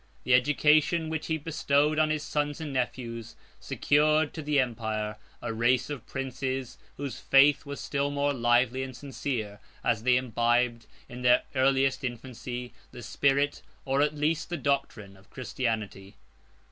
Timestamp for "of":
5.91-6.07, 15.15-15.29